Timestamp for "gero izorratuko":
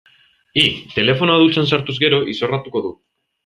2.07-2.87